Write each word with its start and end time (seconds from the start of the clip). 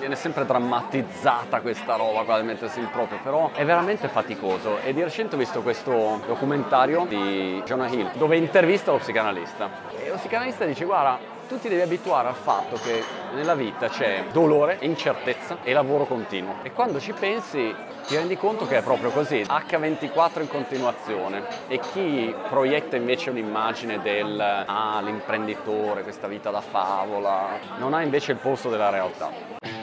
viene 0.00 0.16
sempre 0.16 0.46
drammatizzata 0.46 1.60
questa 1.60 1.94
roba 1.94 2.22
qua 2.22 2.40
di 2.40 2.46
mettersi 2.46 2.80
in 2.80 2.88
proprio, 2.90 3.18
però 3.22 3.50
è 3.52 3.64
veramente 3.64 4.08
faticoso. 4.08 4.78
E 4.80 4.94
di 4.94 5.02
recente 5.02 5.36
ho 5.36 5.38
visto 5.38 5.60
questo 5.60 6.20
documentario 6.26 7.04
di 7.06 7.62
Jonah 7.64 7.88
Hill 7.88 8.10
dove 8.14 8.36
intervista 8.36 8.90
lo 8.90 8.98
psicanalista. 8.98 9.68
E 10.02 10.08
lo 10.08 10.16
psicanalista 10.16 10.64
dice 10.64 10.86
guarda, 10.86 11.18
tu 11.46 11.58
ti 11.58 11.68
devi 11.68 11.82
abituare 11.82 12.28
al 12.28 12.34
fatto 12.34 12.76
che 12.76 13.02
nella 13.34 13.54
vita 13.54 13.88
c'è 13.88 14.24
dolore, 14.32 14.78
incertezza 14.80 15.58
e 15.62 15.72
lavoro 15.72 16.06
continuo. 16.06 16.56
E 16.62 16.72
quando 16.72 16.98
ci 16.98 17.12
pensi 17.12 17.74
ti 18.06 18.16
rendi 18.16 18.36
conto 18.36 18.66
che 18.66 18.78
è 18.78 18.82
proprio 18.82 19.10
così, 19.10 19.40
H24 19.40 20.40
in 20.40 20.48
continuazione. 20.48 21.44
E 21.68 21.78
chi 21.78 22.34
proietta 22.48 22.96
invece 22.96 23.30
un'immagine 23.30 24.00
del 24.00 24.40
ah, 24.40 25.00
l'imprenditore, 25.02 26.02
questa 26.02 26.26
vita 26.26 26.50
da 26.50 26.60
favola, 26.60 27.58
non 27.78 27.92
ha 27.94 28.02
invece 28.02 28.32
il 28.32 28.38
polso 28.38 28.70
della 28.70 28.88
realtà. 28.88 29.79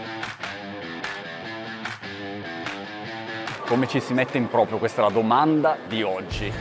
Come 3.68 3.86
ci 3.86 4.00
si 4.00 4.14
mette 4.14 4.38
in 4.38 4.48
proprio? 4.48 4.78
Questa 4.78 5.02
è 5.02 5.04
la 5.04 5.12
domanda 5.12 5.76
di 5.90 6.02
oggi. 6.02 6.54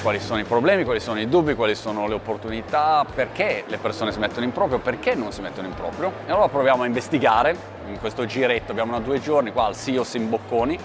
quali 0.00 0.20
sono 0.20 0.38
i 0.38 0.44
problemi, 0.44 0.84
quali 0.84 1.00
sono 1.00 1.18
i 1.18 1.28
dubbi, 1.28 1.54
quali 1.56 1.74
sono 1.74 2.06
le 2.06 2.14
opportunità, 2.14 3.04
perché 3.12 3.64
le 3.66 3.76
persone 3.76 4.12
si 4.12 4.20
mettono 4.20 4.44
in 4.44 4.52
proprio, 4.52 4.78
perché 4.78 5.16
non 5.16 5.32
si 5.32 5.40
mettono 5.40 5.66
in 5.66 5.74
proprio. 5.74 6.12
E 6.26 6.30
allora 6.30 6.46
proviamo 6.46 6.84
a 6.84 6.86
investigare 6.86 7.56
in 7.88 7.98
questo 7.98 8.24
giretto, 8.24 8.70
abbiamo 8.70 8.96
una 8.96 9.04
due 9.04 9.20
giorni 9.20 9.50
qua 9.50 9.64
al 9.64 9.74
SIOS 9.74 10.14
in 10.14 10.30
Bocconi, 10.30 10.78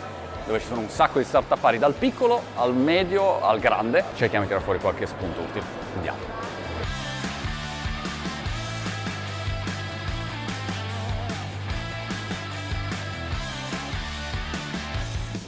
dove 0.46 0.60
ci 0.60 0.68
sono 0.68 0.82
un 0.82 0.90
sacco 0.90 1.20
di 1.20 1.26
start 1.26 1.52
up 1.52 1.76
dal 1.76 1.94
piccolo 1.94 2.42
al 2.56 2.76
medio 2.76 3.42
al 3.42 3.60
grande. 3.60 4.04
Cerchiamo 4.16 4.44
di 4.44 4.50
tirare 4.50 4.64
fuori 4.64 4.80
qualche 4.80 5.06
spunto 5.06 5.42
utile. 5.42 5.66
Andiamo. 5.96 6.41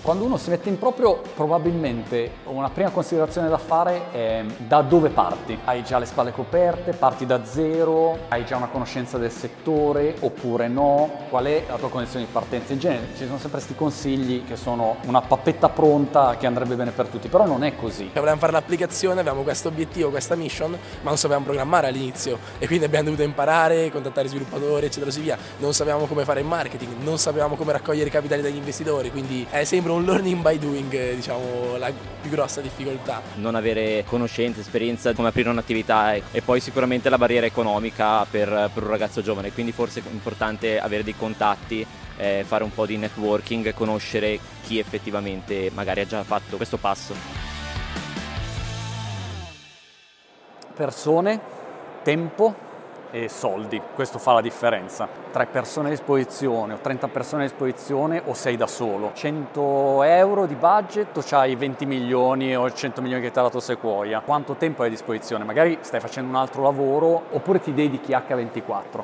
Quando 0.04 0.26
uno 0.26 0.36
si 0.36 0.50
mette 0.50 0.68
in 0.68 0.78
proprio, 0.78 1.22
probabilmente 1.34 2.30
una 2.48 2.70
prima 2.70 2.90
considerazione 2.90 3.48
da 3.48 3.58
fare 3.58 4.12
è 4.12 4.44
da 4.58 4.82
dove 4.82 5.08
parti. 5.08 5.58
Hai 5.64 5.82
già 5.82 5.98
le 5.98 6.06
spalle 6.06 6.34
coperte, 6.34 6.92
parti 6.92 7.26
da 7.26 7.45
zero, 7.45 8.18
hai 8.28 8.44
già 8.44 8.58
una 8.58 8.68
conoscenza 8.68 9.18
del 9.18 9.32
settore 9.32 10.14
oppure 10.20 10.68
no? 10.68 11.10
Qual 11.30 11.45
è 11.45 11.64
la 11.70 11.78
tua 11.78 11.88
condizione 11.88 12.26
di 12.26 12.32
partenza? 12.34 12.73
In 12.73 12.80
genere 12.80 13.08
ci 13.16 13.23
sono 13.23 13.38
sempre 13.38 13.52
questi 13.52 13.76
consigli 13.76 14.44
che 14.45 14.58
sono 14.58 14.98
una 15.06 15.22
pappetta 15.22 15.70
pronta 15.70 16.36
che 16.36 16.48
andrebbe 16.48 16.76
bene 16.76 16.92
per 16.92 17.08
tutti, 17.08 17.30
però 17.30 17.45
non 17.45 17.64
è 17.64 17.73
così. 17.78 18.10
Volevamo 18.14 18.40
fare 18.40 18.52
l'applicazione, 18.52 19.22
avevamo 19.22 19.44
questo 19.44 19.70
obiettivo, 19.70 20.10
questa 20.10 20.36
mission, 20.36 20.72
ma 20.72 21.10
non 21.12 21.17
sapevamo 21.17 21.45
programmare 21.45 21.88
all'inizio 21.88 22.40
e 22.60 22.67
quindi 22.67 22.84
abbiamo 22.84 23.06
dovuto 23.06 23.23
imparare, 23.23 23.90
contattare 23.90 24.28
sviluppatori, 24.28 24.86
eccetera, 24.86 25.06
così 25.06 25.22
via. 25.22 25.38
Non 25.60 25.73
sapevamo 25.73 26.08
come 26.08 26.26
fare 26.26 26.42
il 26.42 26.45
marketing, 26.45 26.92
non 27.00 27.17
sapevamo 27.17 27.56
come 27.56 27.72
raccogliere 27.72 28.10
i 28.10 28.12
capitali 28.12 28.42
dagli 28.42 28.58
investitori, 28.58 29.10
quindi 29.10 29.48
è 29.50 29.64
sempre 29.64 29.92
un 29.92 29.92
learning 29.99 30.41
by 30.41 30.58
doing, 30.59 31.16
diciamo, 31.16 31.77
la 31.77 31.91
più 32.22 32.30
grossa 32.30 32.61
difficoltà. 32.61 33.22
Non 33.36 33.55
avere 33.55 34.03
conoscenza, 34.05 34.61
esperienza, 34.61 35.13
come 35.13 35.30
aprire 35.30 35.49
un'attività 35.49 36.13
e 36.13 36.41
poi 36.44 36.59
sicuramente 36.59 37.09
la 37.09 37.17
barriera 37.17 37.45
economica 37.45 38.25
per, 38.25 38.69
per 38.73 38.83
un 38.83 38.89
ragazzo 38.89 39.21
giovane, 39.21 39.52
quindi 39.52 39.71
forse 39.71 39.99
è 39.99 40.03
importante 40.11 40.80
avere 40.80 41.03
dei 41.03 41.16
contatti, 41.16 41.86
eh, 42.17 42.44
fare 42.45 42.64
un 42.64 42.73
po' 42.73 42.86
di 42.86 42.97
networking, 42.97 43.73
conoscere 43.73 44.39
chi 44.64 44.80
effettivamente 44.80 45.71
magari 45.73 46.02
ha 46.02 46.05
già 46.05 46.23
fatto 46.23 46.58
questo 46.58 46.77
passo. 46.77 47.14
Persone, 50.75 51.39
tempo, 52.03 52.55
e 53.14 53.30
soldi, 53.30 53.80
questo 53.94 54.17
fa 54.17 54.33
la 54.33 54.42
differenza. 54.42 55.08
Tre 55.32 55.45
persone 55.45 55.89
a 55.89 55.92
disposizione 55.92 56.73
o 56.73 56.77
30 56.77 57.08
persone 57.10 57.43
a 57.43 57.48
disposizione 57.48 58.20
o 58.26 58.33
sei 58.33 58.58
da 58.58 58.65
solo. 58.65 59.11
100 59.14 60.02
euro 60.02 60.48
di 60.48 60.55
budget 60.55 61.15
o 61.15 61.21
c'hai 61.23 61.55
20 61.55 61.86
milioni 61.86 62.58
o 62.58 62.71
100 62.71 63.02
milioni 63.04 63.21
che 63.21 63.30
ti 63.30 63.38
ha 63.38 63.43
dato 63.43 63.60
Sequoia. 63.60 64.21
Quanto 64.21 64.55
tempo 64.55 64.82
hai 64.82 64.88
a 64.88 64.92
disposizione? 64.92 65.43
Magari 65.43 65.77
stai 65.82 65.99
facendo 65.99 66.32
un 66.32 66.38
altro 66.38 66.64
lavoro 66.64 67.26
oppure 67.30 67.61
ti 67.61 67.71
dedichi 67.71 68.14
H24. 68.14 69.04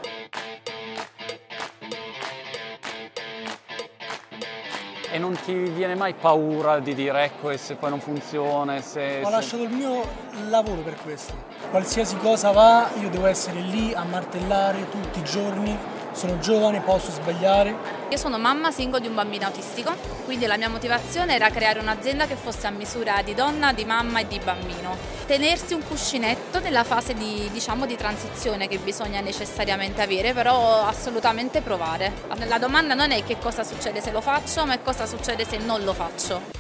E 5.12 5.18
non 5.20 5.38
ti 5.44 5.54
viene 5.54 5.94
mai 5.94 6.16
paura 6.16 6.80
di 6.80 6.96
dire 6.96 7.26
ecco 7.26 7.52
e 7.52 7.58
se 7.58 7.76
poi 7.76 7.92
non 7.92 8.00
funziona? 8.00 8.82
Se, 8.82 9.22
Ho 9.22 9.26
se... 9.26 9.32
lasciato 9.32 9.64
il 9.64 9.70
mio 9.70 10.04
lavoro 10.50 10.82
per 10.82 10.96
questo. 11.04 11.49
Qualsiasi 11.70 12.18
cosa 12.18 12.50
va, 12.50 12.90
io 13.00 13.10
devo 13.10 13.28
essere 13.28 13.60
lì 13.60 13.94
a 13.94 14.04
martellare 14.04 14.90
tutti 14.90 15.20
i 15.20 15.24
giorni 15.24 15.78
sono 16.14 16.40
giovane, 16.40 16.82
posso 16.82 17.12
sbagliare. 17.12 17.76
Io 18.10 18.18
sono 18.18 18.40
mamma 18.40 18.72
single 18.72 19.00
di 19.00 19.08
un 19.08 19.14
bambino 19.14 19.46
autistico, 19.46 19.94
quindi 20.26 20.48
la 20.48 20.58
mia 20.58 20.68
motivazione 20.68 21.36
era 21.36 21.50
creare 21.50 21.80
un'azienda 21.80 22.26
che 22.26 22.36
fosse 22.36 22.66
a 22.66 22.72
misura 22.72 23.22
di 23.24 23.36
donna, 23.36 23.72
di 23.72 23.86
mamma 23.86 24.20
e 24.20 24.28
di 24.28 24.40
bambino. 24.44 24.98
Tenersi 25.28 25.76
un 25.76 25.88
cuscinetto 25.88 26.60
nella 26.60 26.84
fase 26.84 27.14
di, 27.14 27.48
diciamo, 27.54 27.86
di 27.86 27.96
transizione 27.96 28.68
che 28.68 28.80
bisogna 28.80 29.22
necessariamente 29.22 30.02
avere, 30.02 30.34
però 30.34 30.86
assolutamente 30.86 31.62
provare. 31.62 32.12
La 32.48 32.58
domanda 32.58 32.96
non 32.96 33.12
è 33.12 33.24
che 33.24 33.38
cosa 33.38 33.64
succede 33.64 34.02
se 34.02 34.12
lo 34.12 34.22
faccio, 34.22 34.66
ma 34.66 34.74
è 34.74 34.82
cosa 34.82 35.06
succede 35.06 35.46
se 35.46 35.58
non 35.58 35.84
lo 35.84 35.94
faccio. 35.94 36.59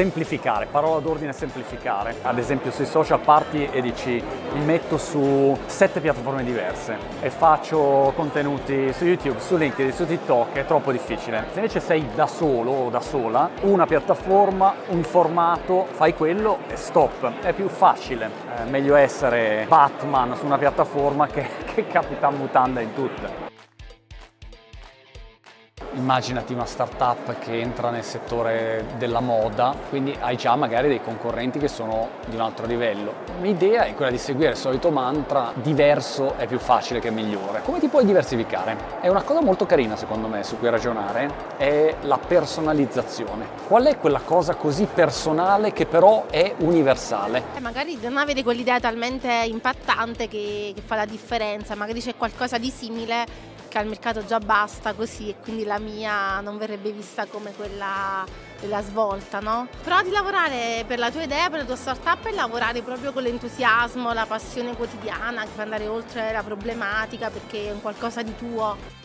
Semplificare, 0.00 0.64
parola 0.64 0.98
d'ordine 0.98 1.34
semplificare. 1.34 2.14
Ad 2.22 2.38
esempio 2.38 2.70
sui 2.70 2.86
social 2.86 3.20
parti 3.20 3.68
e 3.70 3.82
dici 3.82 4.22
mi 4.54 4.64
metto 4.64 4.96
su 4.96 5.54
sette 5.66 6.00
piattaforme 6.00 6.42
diverse 6.42 6.96
e 7.20 7.28
faccio 7.28 8.10
contenuti 8.16 8.94
su 8.94 9.04
YouTube, 9.04 9.38
su 9.40 9.58
LinkedIn, 9.58 9.92
su 9.92 10.06
TikTok, 10.06 10.52
è 10.54 10.64
troppo 10.64 10.90
difficile. 10.90 11.44
Se 11.52 11.58
invece 11.58 11.80
sei 11.80 12.06
da 12.14 12.26
solo 12.26 12.70
o 12.70 12.88
da 12.88 13.00
sola, 13.00 13.50
una 13.60 13.84
piattaforma, 13.84 14.72
un 14.88 15.02
formato, 15.02 15.86
fai 15.90 16.14
quello 16.14 16.60
e 16.68 16.76
stop. 16.76 17.42
È 17.42 17.52
più 17.52 17.68
facile. 17.68 18.30
È 18.56 18.64
meglio 18.70 18.94
essere 18.94 19.66
Batman 19.68 20.34
su 20.34 20.46
una 20.46 20.56
piattaforma 20.56 21.26
che, 21.26 21.46
che 21.74 21.86
capita 21.86 22.30
mutanda 22.30 22.80
in 22.80 22.94
tutte. 22.94 23.49
Immaginati 25.94 26.52
una 26.52 26.66
startup 26.66 27.40
che 27.40 27.58
entra 27.58 27.90
nel 27.90 28.04
settore 28.04 28.84
della 28.96 29.18
moda, 29.18 29.74
quindi 29.88 30.16
hai 30.20 30.36
già 30.36 30.54
magari 30.54 30.86
dei 30.86 31.02
concorrenti 31.02 31.58
che 31.58 31.66
sono 31.66 32.10
di 32.26 32.36
un 32.36 32.42
altro 32.42 32.64
livello. 32.66 33.12
L'idea 33.40 33.82
è 33.82 33.94
quella 33.94 34.12
di 34.12 34.18
seguire 34.18 34.52
il 34.52 34.56
solito 34.56 34.90
mantra, 34.90 35.50
diverso 35.54 36.36
è 36.36 36.46
più 36.46 36.60
facile 36.60 37.00
che 37.00 37.10
migliore. 37.10 37.62
Come 37.64 37.80
ti 37.80 37.88
puoi 37.88 38.04
diversificare? 38.04 39.00
È 39.00 39.08
una 39.08 39.22
cosa 39.22 39.40
molto 39.40 39.66
carina 39.66 39.96
secondo 39.96 40.28
me 40.28 40.44
su 40.44 40.58
cui 40.60 40.70
ragionare, 40.70 41.28
è 41.56 41.96
la 42.02 42.18
personalizzazione. 42.18 43.46
Qual 43.66 43.84
è 43.86 43.98
quella 43.98 44.20
cosa 44.24 44.54
così 44.54 44.86
personale 44.86 45.72
che 45.72 45.86
però 45.86 46.26
è 46.30 46.54
universale? 46.58 47.42
Eh, 47.56 47.60
magari 47.60 47.98
non 48.00 48.16
avere 48.16 48.44
quell'idea 48.44 48.78
talmente 48.78 49.28
impattante 49.44 50.28
che, 50.28 50.72
che 50.72 50.82
fa 50.82 50.94
la 50.94 51.04
differenza, 51.04 51.74
magari 51.74 52.00
c'è 52.00 52.14
qualcosa 52.16 52.58
di 52.58 52.70
simile 52.70 53.48
che 53.70 53.78
al 53.78 53.86
mercato 53.86 54.26
già 54.26 54.40
basta 54.40 54.92
così 54.94 55.30
e 55.30 55.36
quindi 55.40 55.64
la 55.64 55.78
mia 55.78 56.40
non 56.40 56.58
verrebbe 56.58 56.90
vista 56.90 57.26
come 57.26 57.52
quella 57.54 58.26
della 58.58 58.82
svolta, 58.82 59.38
no? 59.38 59.68
Però 59.82 60.02
di 60.02 60.10
lavorare 60.10 60.84
per 60.86 60.98
la 60.98 61.10
tua 61.10 61.22
idea, 61.22 61.48
per 61.48 61.60
la 61.60 61.64
tua 61.64 61.76
startup 61.76 62.26
e 62.26 62.32
lavorare 62.32 62.82
proprio 62.82 63.12
con 63.12 63.22
l'entusiasmo, 63.22 64.12
la 64.12 64.26
passione 64.26 64.74
quotidiana, 64.74 65.42
che 65.42 65.50
fa 65.54 65.62
andare 65.62 65.86
oltre 65.86 66.32
la 66.32 66.42
problematica 66.42 67.30
perché 67.30 67.68
è 67.68 67.72
un 67.72 67.80
qualcosa 67.80 68.22
di 68.22 68.34
tuo. 68.36 68.99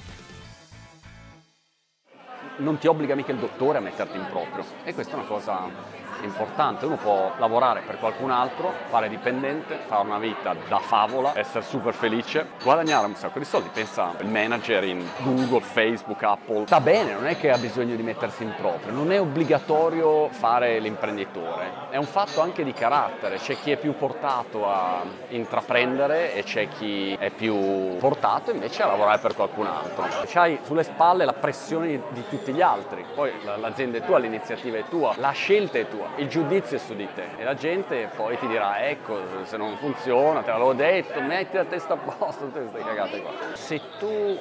Non 2.57 2.77
ti 2.77 2.87
obbliga 2.87 3.15
mica 3.15 3.31
il 3.31 3.37
dottore 3.37 3.79
a 3.79 3.81
metterti 3.81 4.17
in 4.17 4.25
proprio. 4.29 4.63
E 4.83 4.93
questa 4.93 5.13
è 5.13 5.19
una 5.19 5.27
cosa 5.27 6.03
importante, 6.23 6.85
uno 6.85 6.95
può 6.95 7.31
lavorare 7.37 7.81
per 7.85 7.99
qualcun 7.99 8.31
altro, 8.31 8.71
fare 8.87 9.09
dipendente, 9.09 9.79
fare 9.85 10.05
una 10.05 10.17
vita 10.17 10.55
da 10.67 10.79
favola, 10.79 11.33
essere 11.35 11.63
super 11.63 11.93
felice, 11.93 12.47
guadagnare 12.63 13.05
un 13.05 13.15
sacco 13.15 13.39
di 13.39 13.45
soldi, 13.45 13.69
pensa 13.71 14.13
il 14.19 14.27
manager 14.27 14.83
in 14.85 15.05
Google, 15.19 15.61
Facebook, 15.61 16.23
Apple, 16.23 16.65
sta 16.65 16.79
bene, 16.79 17.13
non 17.13 17.27
è 17.27 17.37
che 17.37 17.51
ha 17.51 17.57
bisogno 17.57 17.95
di 17.95 18.03
mettersi 18.03 18.43
in 18.43 18.53
proprio, 18.55 18.93
non 18.93 19.11
è 19.11 19.19
obbligatorio 19.19 20.29
fare 20.29 20.79
l'imprenditore, 20.79 21.89
è 21.89 21.97
un 21.97 22.05
fatto 22.05 22.41
anche 22.41 22.63
di 22.63 22.73
carattere, 22.73 23.37
c'è 23.37 23.57
chi 23.57 23.71
è 23.71 23.77
più 23.77 23.95
portato 23.95 24.67
a 24.67 25.01
intraprendere 25.29 26.33
e 26.33 26.43
c'è 26.43 26.67
chi 26.69 27.15
è 27.19 27.29
più 27.29 27.97
portato 27.97 28.51
invece 28.51 28.83
a 28.83 28.87
lavorare 28.87 29.19
per 29.19 29.35
qualcun 29.35 29.67
altro. 29.67 30.05
C'hai 30.25 30.59
sulle 30.63 30.83
spalle 30.83 31.25
la 31.25 31.33
pressione 31.33 32.01
di 32.09 32.23
tutti 32.29 32.44
gli 32.51 32.61
altri, 32.61 33.05
poi 33.13 33.31
l'azienda 33.43 33.97
è 33.97 34.01
tua, 34.05 34.17
l'iniziativa 34.17 34.77
è 34.77 34.83
tua, 34.89 35.13
la 35.17 35.31
scelta 35.31 35.77
è 35.77 35.87
tua, 35.87 36.07
il 36.17 36.27
giudizio 36.27 36.77
è 36.77 36.79
su 36.79 36.95
di 36.95 37.07
te 37.13 37.23
e 37.37 37.43
la 37.43 37.53
gente 37.53 38.09
poi 38.15 38.37
ti 38.37 38.47
dirà 38.47 38.87
ecco 38.87 39.17
se 39.43 39.57
non 39.57 39.75
funziona, 39.77 40.41
te 40.41 40.51
l'avevo 40.51 40.73
detto, 40.73 41.21
metti 41.21 41.55
la 41.55 41.65
testa 41.65 41.93
a 41.93 41.97
posto, 41.97 42.45
tutte 42.45 42.59
queste 42.61 42.83
cagate 42.83 43.21
qua. 43.21 43.31
Se 43.53 43.81
tu 43.99 44.37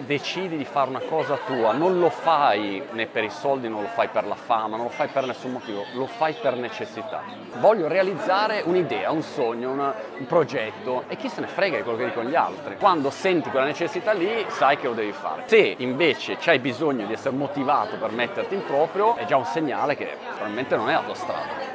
decidi 0.00 0.56
di 0.56 0.64
fare 0.64 0.90
una 0.90 1.00
cosa 1.00 1.38
tua, 1.46 1.72
non 1.72 1.98
lo 1.98 2.10
fai 2.10 2.82
né 2.92 3.06
per 3.06 3.24
i 3.24 3.30
soldi, 3.30 3.68
non 3.68 3.82
lo 3.82 3.88
fai 3.88 4.08
per 4.08 4.26
la 4.26 4.34
fama, 4.34 4.76
non 4.76 4.86
lo 4.86 4.90
fai 4.90 5.08
per 5.08 5.26
nessun 5.26 5.52
motivo, 5.52 5.84
lo 5.94 6.06
fai 6.06 6.34
per 6.34 6.56
necessità. 6.56 7.22
Voglio 7.58 7.88
realizzare 7.88 8.62
un'idea, 8.64 9.10
un 9.10 9.22
sogno, 9.22 9.70
una, 9.70 9.94
un 10.18 10.26
progetto 10.26 11.04
e 11.08 11.16
chi 11.16 11.28
se 11.28 11.40
ne 11.40 11.46
frega 11.46 11.76
di 11.76 11.82
quello 11.82 11.98
che 11.98 12.04
dicono 12.06 12.28
gli 12.28 12.34
altri. 12.34 12.76
Quando 12.76 13.10
senti 13.10 13.50
quella 13.50 13.66
necessità 13.66 14.12
lì, 14.12 14.44
sai 14.48 14.76
che 14.78 14.86
lo 14.86 14.94
devi 14.94 15.12
fare. 15.12 15.44
Se 15.46 15.74
invece 15.78 16.36
c'hai 16.36 16.58
bisogno 16.58 17.06
di 17.06 17.12
essere 17.12 17.34
motivato 17.34 17.96
per 17.96 18.10
metterti 18.10 18.54
in 18.54 18.64
proprio, 18.64 19.16
è 19.16 19.24
già 19.24 19.36
un 19.36 19.46
segnale 19.46 19.96
che 19.96 20.16
probabilmente 20.28 20.76
non 20.76 20.88
è 20.90 20.92
la 20.92 21.02
tua 21.02 21.14
strada. 21.14 21.65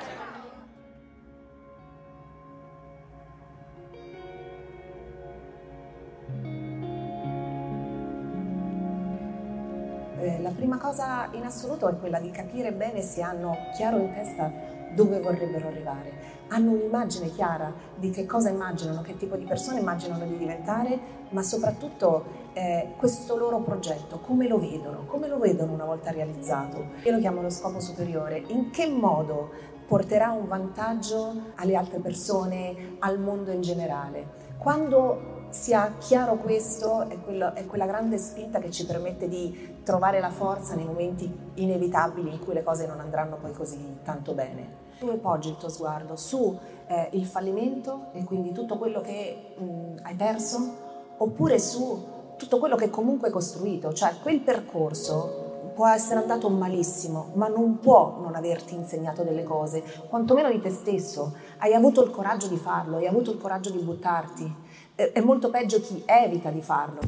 Eh, 10.21 10.39
la 10.39 10.51
prima 10.51 10.77
cosa 10.77 11.29
in 11.31 11.44
assoluto 11.45 11.88
è 11.88 11.97
quella 11.97 12.19
di 12.19 12.29
capire 12.29 12.71
bene 12.71 13.01
se 13.01 13.23
hanno 13.23 13.57
chiaro 13.75 13.97
in 13.97 14.12
testa 14.12 14.51
dove 14.94 15.19
vorrebbero 15.19 15.68
arrivare, 15.68 16.13
hanno 16.50 16.71
un'immagine 16.71 17.31
chiara 17.31 17.73
di 17.95 18.12
che 18.12 18.27
cosa 18.27 18.50
immaginano, 18.50 19.01
che 19.01 19.18
tipo 19.18 19.35
di 19.35 19.45
persone 19.45 19.79
immaginano 19.79 20.25
di 20.27 20.38
diventare, 20.38 21.00
ma 21.29 21.41
soprattutto 21.41 22.50
eh, 22.53 22.94
questo 22.97 23.35
loro 23.35 23.62
progetto, 23.62 24.19
come 24.19 24.47
lo 24.47 24.59
vedono, 24.59 25.06
come 25.07 25.27
lo 25.27 25.39
vedono 25.39 25.71
una 25.71 25.85
volta 25.85 26.12
realizzato. 26.12 26.85
Io 27.03 27.12
lo 27.13 27.17
chiamo 27.17 27.41
lo 27.41 27.50
scopo 27.50 27.79
superiore, 27.79 28.44
in 28.47 28.69
che 28.69 28.88
modo 28.88 29.50
porterà 29.88 30.31
un 30.31 30.45
vantaggio 30.45 31.33
alle 31.56 31.75
altre 31.75 31.97
persone, 31.97 32.97
al 33.00 33.19
mondo 33.19 33.51
in 33.51 33.62
generale. 33.62 34.50
Quando 34.59 35.40
si 35.51 35.74
ha 35.74 35.94
chiaro 36.00 36.38
questo, 36.38 37.07
è, 37.07 37.19
quello, 37.19 37.53
è, 37.53 37.65
quella 37.65 37.86
grande 37.86 38.18
spinta 38.18 38.59
che 38.59 38.71
ci 38.71 38.86
permette 38.86 39.27
di 39.27 39.75
trovare 39.83 40.19
la 40.19 40.31
forza 40.31 40.75
nei 40.75 40.86
momenti 40.86 41.31
inevitabili 41.56 42.31
in 42.31 42.39
cui 42.39 42.53
le 42.53 42.63
cose 42.63 42.88
non 42.88 43.00
andranno 43.00 43.38
poi 43.38 43.51
così 43.51 43.98
tanto 44.03 44.33
bene. 44.33 44.80
Dove 45.00 45.18
poggi 45.18 45.50
il 45.50 45.57
tuo 45.57 45.69
sguardo? 45.69 46.15
Su 46.15 46.57
eh, 46.88 47.09
il 47.13 47.25
fallimento 47.25 48.07
e 48.13 48.24
quindi 48.24 48.51
tutto 48.51 48.77
quello 48.77 49.01
che 49.01 49.56
mh, 49.57 50.00
hai 50.03 50.15
perso 50.15 50.89
oppure 51.18 51.59
su 51.59 52.07
tutto 52.38 52.57
quello 52.57 52.75
che 52.75 52.89
comunque 52.89 53.27
hai 53.27 53.33
costruito, 53.33 53.94
cioè 53.94 54.15
quel 54.21 54.39
percorso 54.39 55.50
può 55.74 55.88
essere 55.88 56.19
andato 56.19 56.50
malissimo, 56.50 57.31
ma 57.33 57.48
non 57.48 57.80
può 57.80 58.19
non 58.21 58.36
averti 58.36 58.75
insegnato 58.75 59.24
delle 59.24 59.44
cose, 59.44 59.83
quantomeno 60.09 60.50
di 60.50 60.59
te 60.59 60.69
stesso. 60.69 61.36
Hai 61.57 61.74
avuto 61.74 62.03
il 62.03 62.12
coraggio 62.12 62.48
di 62.48 62.57
farlo, 62.57 62.98
hai 62.98 63.07
avuto 63.07 63.31
il 63.31 63.38
coraggio 63.38 63.69
di 63.69 63.80
buttarti 63.80 64.56
è 64.95 65.19
molto 65.21 65.49
peggio 65.49 65.79
chi 65.81 66.03
evita 66.05 66.49
di 66.49 66.61
farlo. 66.61 66.99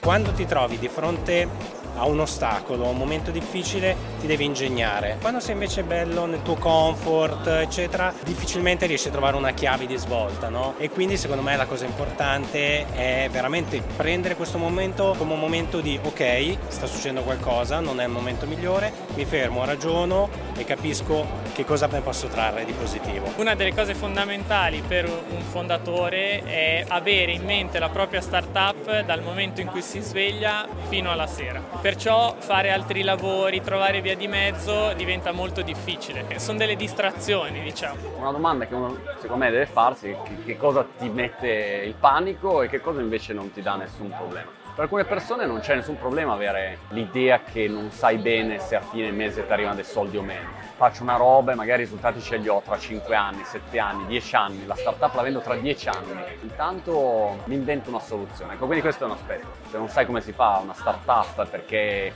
Quando 0.00 0.32
ti 0.32 0.46
trovi 0.46 0.78
di 0.78 0.88
fronte 0.88 1.48
a 1.96 2.04
un 2.06 2.18
ostacolo, 2.20 2.86
a 2.86 2.88
un 2.88 2.96
momento 2.96 3.30
difficile, 3.30 4.11
ti 4.22 4.28
devi 4.28 4.44
ingegnare. 4.44 5.18
Quando 5.20 5.40
sei 5.40 5.54
invece 5.54 5.82
bello 5.82 6.26
nel 6.26 6.42
tuo 6.42 6.54
comfort, 6.54 7.48
eccetera, 7.48 8.14
difficilmente 8.22 8.86
riesci 8.86 9.08
a 9.08 9.10
trovare 9.10 9.34
una 9.34 9.50
chiave 9.50 9.84
di 9.84 9.96
svolta, 9.96 10.48
no? 10.48 10.74
E 10.78 10.90
quindi 10.90 11.16
secondo 11.16 11.42
me 11.42 11.56
la 11.56 11.66
cosa 11.66 11.86
importante 11.86 12.86
è 12.92 13.28
veramente 13.32 13.82
prendere 13.96 14.36
questo 14.36 14.58
momento 14.58 15.16
come 15.18 15.32
un 15.32 15.40
momento 15.40 15.80
di 15.80 15.98
ok, 16.00 16.56
sta 16.68 16.86
succedendo 16.86 17.22
qualcosa, 17.22 17.80
non 17.80 18.00
è 18.00 18.04
il 18.04 18.10
momento 18.10 18.46
migliore, 18.46 18.92
mi 19.14 19.24
fermo, 19.24 19.64
ragiono 19.64 20.28
e 20.56 20.64
capisco 20.64 21.40
che 21.52 21.64
cosa 21.64 21.88
ne 21.88 22.00
posso 22.00 22.28
trarre 22.28 22.64
di 22.64 22.72
positivo. 22.72 23.32
Una 23.38 23.56
delle 23.56 23.74
cose 23.74 23.92
fondamentali 23.94 24.84
per 24.86 25.06
un 25.06 25.42
fondatore 25.42 26.44
è 26.44 26.84
avere 26.86 27.32
in 27.32 27.42
mente 27.42 27.80
la 27.80 27.88
propria 27.88 28.20
startup 28.20 29.00
dal 29.00 29.20
momento 29.20 29.60
in 29.60 29.66
cui 29.66 29.82
si 29.82 29.98
sveglia 29.98 30.68
fino 30.88 31.10
alla 31.10 31.26
sera. 31.26 31.60
Perciò 31.80 32.36
fare 32.38 32.70
altri 32.70 33.02
lavori, 33.02 33.60
trovare 33.60 34.00
via 34.00 34.10
di 34.16 34.28
mezzo 34.28 34.92
diventa 34.94 35.32
molto 35.32 35.62
difficile. 35.62 36.38
Sono 36.38 36.58
delle 36.58 36.76
distrazioni, 36.76 37.60
diciamo. 37.60 38.16
Una 38.16 38.30
domanda 38.30 38.66
che 38.66 38.74
uno 38.74 38.98
secondo 39.20 39.44
me 39.44 39.50
deve 39.50 39.66
farsi 39.66 40.10
è 40.10 40.16
che 40.44 40.56
cosa 40.56 40.86
ti 40.98 41.08
mette 41.08 41.82
il 41.84 41.94
panico 41.94 42.62
e 42.62 42.68
che 42.68 42.80
cosa 42.80 43.00
invece 43.00 43.32
non 43.32 43.52
ti 43.52 43.62
dà 43.62 43.76
nessun 43.76 44.14
problema. 44.16 44.60
Per 44.74 44.84
alcune 44.84 45.04
persone 45.04 45.44
non 45.44 45.60
c'è 45.60 45.74
nessun 45.74 45.98
problema 45.98 46.32
avere 46.32 46.78
l'idea 46.90 47.42
che 47.42 47.68
non 47.68 47.90
sai 47.90 48.16
bene 48.16 48.58
se 48.58 48.74
a 48.74 48.80
fine 48.80 49.10
mese 49.10 49.46
ti 49.46 49.52
arrivano 49.52 49.74
dei 49.74 49.84
soldi 49.84 50.16
o 50.16 50.22
meno. 50.22 50.48
Faccio 50.76 51.02
una 51.02 51.16
roba 51.16 51.52
e 51.52 51.54
magari 51.54 51.82
i 51.82 51.84
risultati 51.84 52.22
ce 52.22 52.38
li 52.38 52.48
ho 52.48 52.62
tra 52.64 52.78
5 52.78 53.14
anni, 53.14 53.44
7 53.44 53.78
anni, 53.78 54.06
10 54.06 54.34
anni, 54.34 54.66
la 54.66 54.74
startup 54.74 55.14
la 55.14 55.20
vendo 55.20 55.40
tra 55.40 55.56
10 55.56 55.88
anni. 55.88 56.12
Intanto 56.40 57.42
mi 57.44 57.54
invento 57.54 57.90
una 57.90 58.00
soluzione. 58.00 58.54
Ecco, 58.54 58.64
quindi 58.64 58.80
questo 58.80 59.04
è 59.04 59.06
un 59.06 59.12
aspetto. 59.12 59.46
Se 59.70 59.76
non 59.76 59.88
sai 59.88 60.06
come 60.06 60.22
si 60.22 60.32
fa 60.32 60.60
una 60.62 60.72
startup 60.72 61.46
perché 61.50 62.14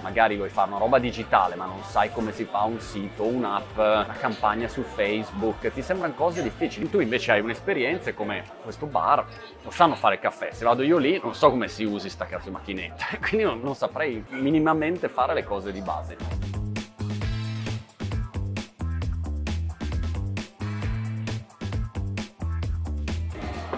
magari 0.00 0.36
vuoi 0.36 0.48
fare 0.48 0.68
una 0.68 0.78
roba 0.78 0.98
digitale 0.98 1.54
ma 1.54 1.66
non 1.66 1.82
sai 1.82 2.10
come 2.10 2.32
si 2.32 2.44
fa 2.44 2.62
un 2.62 2.80
sito, 2.80 3.24
un'app, 3.24 3.76
una 3.76 4.16
campagna 4.18 4.68
su 4.68 4.82
Facebook, 4.82 5.72
ti 5.72 5.82
sembrano 5.82 6.14
cose 6.14 6.42
difficili. 6.42 6.88
Tu 6.88 7.00
invece 7.00 7.32
hai 7.32 7.40
un'esperienza 7.40 8.12
come 8.12 8.44
questo 8.62 8.86
bar, 8.86 9.24
lo 9.62 9.70
sanno 9.70 9.94
fare 9.94 10.18
caffè, 10.18 10.50
se 10.52 10.64
vado 10.64 10.82
io 10.82 10.98
lì 10.98 11.20
non 11.22 11.34
so 11.34 11.50
come 11.50 11.68
si 11.68 11.84
usi 11.84 12.08
sta 12.08 12.26
cazzo 12.26 12.50
macchinetta, 12.50 13.06
quindi 13.26 13.44
non, 13.44 13.60
non 13.60 13.74
saprei 13.74 14.24
minimamente 14.30 15.08
fare 15.08 15.34
le 15.34 15.44
cose 15.44 15.72
di 15.72 15.80
base. 15.80 16.49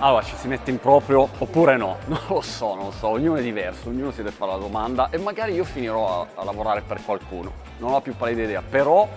Allora, 0.05 0.25
ci 0.25 0.35
si 0.35 0.49
mette 0.49 0.73
in 0.73 0.81
proprio 0.81 1.29
oppure 1.39 1.77
no? 1.77 1.99
Non 2.07 2.19
lo 2.27 2.41
so, 2.41 2.75
non 2.75 2.87
lo 2.87 2.91
so, 2.91 3.07
ognuno 3.07 3.37
è 3.37 3.43
diverso, 3.43 3.89
ognuno 3.89 4.11
si 4.11 4.17
deve 4.17 4.33
fare 4.33 4.51
la 4.51 4.59
domanda 4.59 5.11
e 5.11 5.19
magari 5.19 5.53
io 5.53 5.63
finirò 5.63 6.23
a, 6.23 6.41
a 6.41 6.45
lavorare 6.45 6.81
per 6.81 7.05
qualcuno, 7.05 7.53
non 7.79 7.93
ho 7.93 8.01
più 8.01 8.17
pallida 8.17 8.43
idea, 8.43 8.63
però 8.69 9.09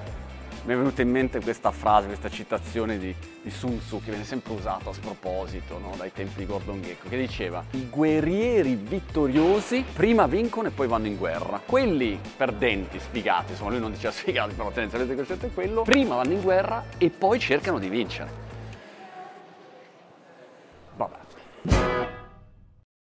mi 0.65 0.73
è 0.73 0.77
venuta 0.77 1.01
in 1.01 1.09
mente 1.09 1.41
questa 1.41 1.71
frase, 1.71 2.05
questa 2.05 2.29
citazione 2.29 2.99
di, 2.99 3.15
di 3.41 3.49
Sun 3.49 3.79
Tzu 3.79 3.99
che 4.03 4.11
viene 4.11 4.25
sempre 4.25 4.53
usato 4.53 4.91
a 4.91 4.93
sproposito 4.93 5.79
no? 5.79 5.95
dai 5.97 6.11
tempi 6.11 6.37
di 6.37 6.45
Gordon 6.45 6.79
Gecko, 6.83 7.09
che 7.09 7.17
diceva 7.17 7.63
i 7.71 7.89
guerrieri 7.89 8.75
vittoriosi 8.75 9.83
prima 9.91 10.27
vincono 10.27 10.67
e 10.67 10.71
poi 10.71 10.87
vanno 10.87 11.07
in 11.07 11.17
guerra. 11.17 11.59
Quelli 11.65 12.19
perdenti, 12.37 12.99
sfigati, 12.99 13.53
insomma 13.53 13.71
lui 13.71 13.79
non 13.79 13.91
diceva 13.91 14.13
sfigati, 14.13 14.53
però 14.53 14.69
tendenzialmente 14.69 15.19
il 15.19 15.27
concetto 15.27 15.47
è 15.47 15.53
quello, 15.53 15.81
prima 15.81 16.13
vanno 16.13 16.33
in 16.33 16.41
guerra 16.43 16.83
e 16.99 17.09
poi 17.09 17.39
cercano 17.39 17.79
di 17.79 17.89
vincere. 17.89 18.44